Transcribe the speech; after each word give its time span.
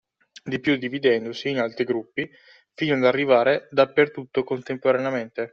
Di 0.43 0.59
più 0.59 0.77
dividendosi 0.77 1.49
in 1.51 1.59
altri 1.59 1.83
gruppi 1.83 2.27
fino 2.73 2.95
ad 2.95 3.05
arrivare 3.05 3.67
dappertutto 3.69 4.43
contemporaneamente. 4.43 5.49